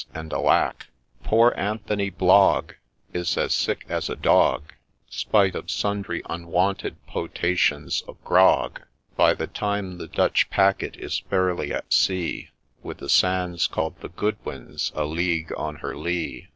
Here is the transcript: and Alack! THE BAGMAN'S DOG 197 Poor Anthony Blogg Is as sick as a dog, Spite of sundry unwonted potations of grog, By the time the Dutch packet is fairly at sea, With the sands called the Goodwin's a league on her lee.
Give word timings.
and 0.15 0.33
Alack! 0.33 0.87
THE 1.21 1.29
BAGMAN'S 1.29 1.29
DOG 1.29 1.29
197 1.29 1.29
Poor 1.29 1.63
Anthony 1.63 2.09
Blogg 2.09 2.73
Is 3.13 3.37
as 3.37 3.53
sick 3.53 3.85
as 3.87 4.09
a 4.09 4.15
dog, 4.15 4.73
Spite 5.11 5.53
of 5.53 5.69
sundry 5.69 6.23
unwonted 6.27 6.95
potations 7.05 8.01
of 8.07 8.19
grog, 8.23 8.81
By 9.15 9.35
the 9.35 9.45
time 9.45 9.99
the 9.99 10.07
Dutch 10.07 10.49
packet 10.49 10.97
is 10.97 11.19
fairly 11.19 11.71
at 11.71 11.93
sea, 11.93 12.49
With 12.81 12.97
the 12.97 13.09
sands 13.09 13.67
called 13.67 13.99
the 13.99 14.09
Goodwin's 14.09 14.91
a 14.95 15.05
league 15.05 15.53
on 15.55 15.75
her 15.75 15.95
lee. 15.95 16.47